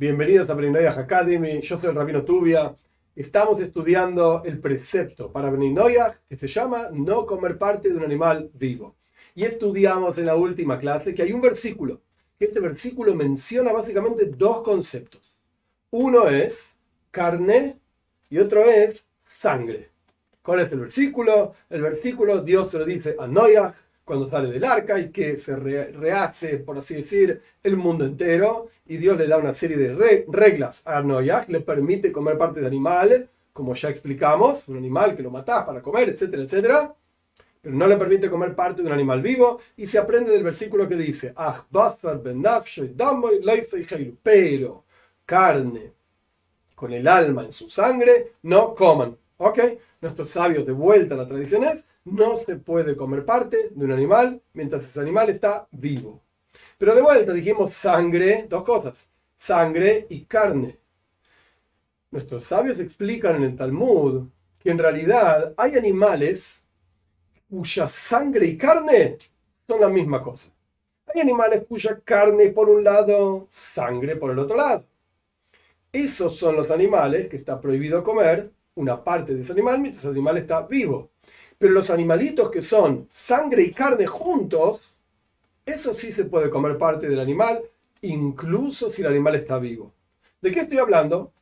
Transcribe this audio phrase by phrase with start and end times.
[0.00, 2.74] Bienvenidos a Beninoyah Academy, yo soy el Rabino Tubia.
[3.14, 8.50] Estamos estudiando el precepto para Beninoyah que se llama no comer parte de un animal
[8.54, 8.96] vivo.
[9.34, 12.00] Y estudiamos en la última clase que hay un versículo,
[12.38, 15.36] este versículo menciona básicamente dos conceptos.
[15.90, 16.76] Uno es
[17.10, 17.76] carne
[18.30, 19.90] y otro es sangre.
[20.40, 21.52] ¿Cuál es el versículo?
[21.68, 23.74] El versículo Dios se lo dice a Noyah
[24.04, 28.96] cuando sale del arca y que se rehace, por así decir, el mundo entero y
[28.96, 33.28] Dios le da una serie de reglas a Noah, le permite comer parte de animales,
[33.52, 36.94] como ya explicamos, un animal que lo matás para comer, etcétera, etcétera,
[37.60, 40.88] pero no le permite comer parte de un animal vivo y se aprende del versículo
[40.88, 41.34] que dice,
[44.22, 44.84] pero
[45.26, 45.92] carne
[46.74, 49.16] con el alma en su sangre, no coman.
[49.36, 49.58] ¿Ok?
[50.00, 53.92] Nuestros sabios de vuelta a la tradición es, no se puede comer parte de un
[53.92, 56.20] animal mientras ese animal está vivo.
[56.78, 60.78] Pero de vuelta dijimos sangre, dos cosas, sangre y carne.
[62.10, 66.62] Nuestros sabios explican en el Talmud que en realidad hay animales
[67.48, 69.18] cuya sangre y carne
[69.66, 70.50] son la misma cosa.
[71.06, 74.84] Hay animales cuya carne por un lado, sangre por el otro lado.
[75.92, 80.12] Esos son los animales que está prohibido comer una parte de ese animal mientras ese
[80.12, 81.10] animal está vivo.
[81.60, 84.80] Pero los animalitos que son sangre y carne juntos,
[85.66, 87.60] eso sí se puede comer parte del animal,
[88.00, 89.92] incluso si el animal está vivo.
[90.40, 91.34] ¿De qué estoy hablando?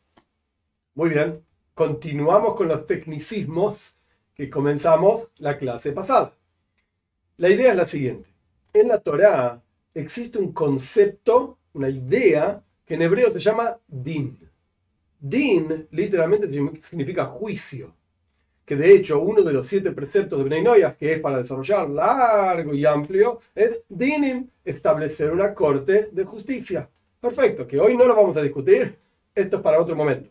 [0.97, 3.95] Muy bien, continuamos con los tecnicismos
[4.35, 6.35] que comenzamos la clase pasada.
[7.37, 8.29] La idea es la siguiente.
[8.73, 9.63] En la Torá
[9.95, 14.37] existe un concepto, una idea, que en hebreo se llama din.
[15.21, 16.51] Din literalmente
[16.83, 17.95] significa juicio
[18.69, 20.63] que de hecho uno de los siete preceptos de Bnei
[20.99, 26.87] que es para desarrollar largo y amplio, es dinim, establecer una corte de justicia.
[27.19, 28.95] Perfecto, que hoy no lo vamos a discutir,
[29.35, 30.29] esto es para otro momento.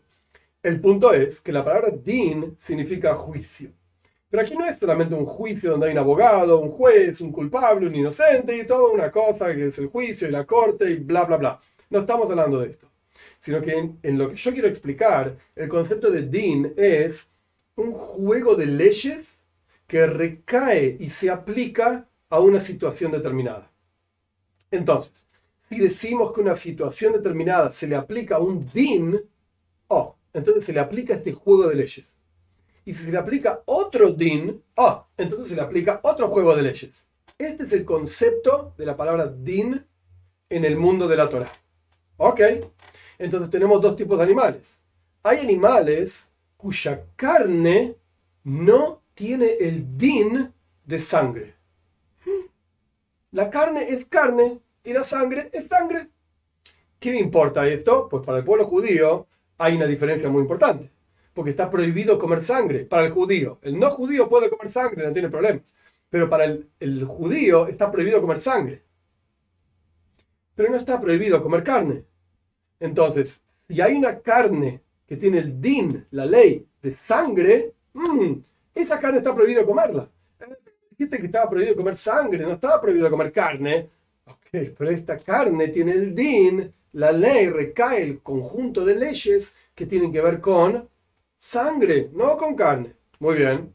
[0.62, 3.72] El punto es que la palabra din significa juicio.
[4.30, 7.88] Pero aquí no es solamente un juicio donde hay un abogado, un juez, un culpable,
[7.88, 11.24] un inocente y toda una cosa que es el juicio y la corte y bla,
[11.24, 11.60] bla, bla.
[11.90, 12.86] No estamos hablando de esto.
[13.40, 17.26] Sino que en lo que yo quiero explicar, el concepto de din es
[17.78, 19.44] un juego de leyes
[19.86, 23.70] que recae y se aplica a una situación determinada.
[24.70, 25.26] Entonces,
[25.60, 29.20] si decimos que una situación determinada se le aplica un din,
[29.86, 32.04] oh, entonces se le aplica este juego de leyes.
[32.84, 36.62] Y si se le aplica otro din, oh, entonces se le aplica otro juego de
[36.62, 37.06] leyes.
[37.38, 39.86] Este es el concepto de la palabra din
[40.50, 41.52] en el mundo de la Torah.
[42.16, 42.40] Ok,
[43.18, 44.78] entonces tenemos dos tipos de animales.
[45.22, 46.27] Hay animales
[46.58, 47.96] cuya carne
[48.44, 50.52] no tiene el din
[50.84, 51.54] de sangre.
[53.30, 56.08] La carne es carne y la sangre es sangre.
[56.98, 58.08] ¿Qué me importa esto?
[58.08, 59.26] Pues para el pueblo judío
[59.56, 60.90] hay una diferencia muy importante,
[61.32, 63.58] porque está prohibido comer sangre para el judío.
[63.62, 65.60] El no judío puede comer sangre, no tiene problema,
[66.10, 68.82] pero para el, el judío está prohibido comer sangre.
[70.56, 72.04] Pero no está prohibido comer carne.
[72.80, 78.32] Entonces, si hay una carne que tiene el din, la ley de sangre, mm,
[78.74, 80.08] esa carne está prohibido comerla.
[80.90, 83.88] Dijiste que estaba prohibido comer sangre, no estaba prohibido comer carne.
[84.26, 89.86] Ok, pero esta carne tiene el din, la ley recae el conjunto de leyes que
[89.86, 90.86] tienen que ver con
[91.38, 92.94] sangre, no con carne.
[93.18, 93.74] Muy bien.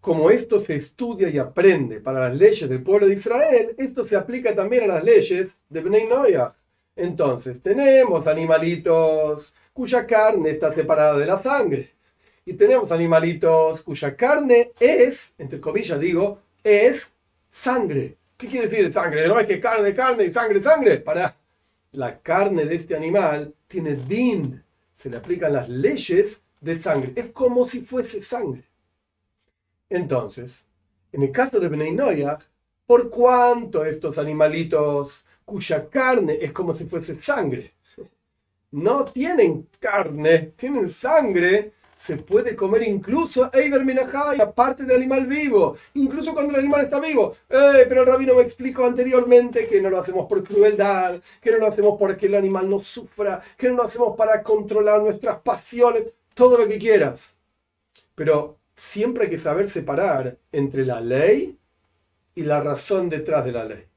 [0.00, 4.16] Como esto se estudia y aprende para las leyes del pueblo de Israel, esto se
[4.16, 6.54] aplica también a las leyes de Bnei Noyah.
[6.96, 11.90] Entonces, tenemos animalitos cuya carne está separada de la sangre.
[12.46, 17.10] Y tenemos animalitos cuya carne es, entre comillas digo, es
[17.50, 18.16] sangre.
[18.36, 19.26] ¿Qué quiere decir sangre?
[19.26, 20.98] No es que carne, carne y sangre, sangre.
[20.98, 21.36] Para
[21.92, 24.62] la carne de este animal tiene din.
[24.94, 27.12] Se le aplican las leyes de sangre.
[27.16, 28.64] Es como si fuese sangre.
[29.88, 30.64] Entonces,
[31.12, 31.96] en el caso de Bnei
[32.86, 37.74] ¿por cuánto estos animalitos cuya carne es como si fuese sangre.
[38.72, 41.72] No tienen carne, tienen sangre.
[41.94, 46.98] Se puede comer incluso Eiber Minajá, aparte del animal vivo, incluso cuando el animal está
[46.98, 47.36] vivo.
[47.46, 51.68] Pero el rabino me explicó anteriormente que no lo hacemos por crueldad, que no lo
[51.68, 56.58] hacemos porque el animal no sufra, que no lo hacemos para controlar nuestras pasiones, todo
[56.58, 57.36] lo que quieras.
[58.16, 61.56] Pero siempre hay que saber separar entre la ley
[62.34, 63.93] y la razón detrás de la ley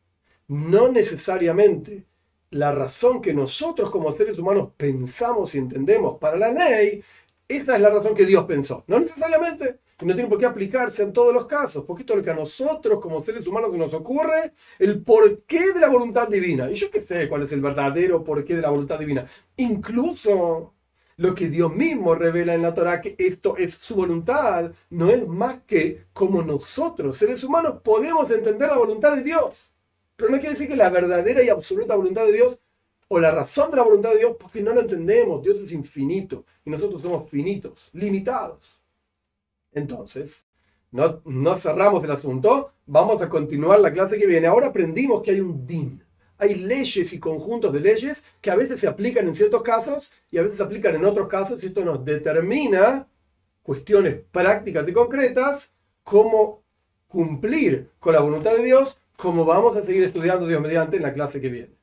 [0.48, 2.06] no necesariamente
[2.52, 7.04] la razón que nosotros como seres humanos pensamos y entendemos para la ley,
[7.48, 8.84] esa es la razón que Dios pensó.
[8.88, 9.80] No necesariamente.
[10.02, 12.32] y no tiene por qué aplicarse en todos los casos, porque esto es lo que
[12.32, 16.70] a nosotros como seres humanos nos ocurre, el porqué de la voluntad divina.
[16.70, 19.26] Y yo qué sé cuál es el verdadero porqué de la voluntad divina.
[19.58, 20.74] Incluso
[21.18, 25.28] lo que Dios mismo revela en la Torah, que esto es su voluntad, no es
[25.28, 29.74] más que como nosotros, seres humanos, podemos entender la voluntad de Dios.
[30.18, 32.58] Pero no quiere decir que la verdadera y absoluta voluntad de Dios
[33.08, 35.42] o la razón de la voluntad de Dios, porque no lo entendemos.
[35.42, 38.82] Dios es infinito y nosotros somos finitos, limitados.
[39.72, 40.46] Entonces,
[40.92, 44.48] no, cerramos el asunto, vamos a continuar la clase que viene.
[44.48, 46.04] Ahora aprendimos que hay un din.
[46.40, 50.38] Hay leyes y conjuntos de leyes que a veces se aplican en ciertos casos y
[50.38, 53.08] a veces se aplican en otros casos y esto nos determina
[53.64, 55.72] cuestiones prácticas y concretas,
[56.04, 56.64] cómo
[57.08, 61.14] cumplir con la voluntad de Dios, como vamos a seguir estudiando Dios mediante en la
[61.14, 61.77] clase que viene.